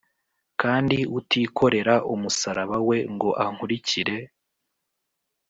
[0.61, 4.15] Kandi utikorera umusaraba we ngo ankurikire